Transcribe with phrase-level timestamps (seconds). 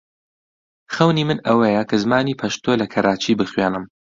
[0.93, 3.83] خەونی من ئەوەیە کە زمانی پەشتۆ لە کەراچی بخوێنم.